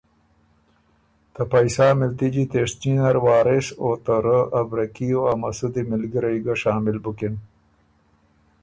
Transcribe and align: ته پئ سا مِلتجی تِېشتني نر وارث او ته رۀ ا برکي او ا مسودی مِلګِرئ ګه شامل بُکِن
ته 1.33 1.41
پئ 1.51 1.67
سا 1.75 1.87
مِلتجی 2.01 2.43
تِېشتني 2.51 2.93
نر 3.01 3.17
وارث 3.25 3.67
او 3.81 3.89
ته 4.05 4.15
رۀ 4.23 4.39
ا 4.59 4.61
برکي 4.69 5.09
او 5.15 5.21
ا 5.31 5.33
مسودی 5.41 5.83
مِلګِرئ 5.89 6.37
ګه 6.45 6.53
شامل 6.61 6.97
بُکِن 7.03 7.35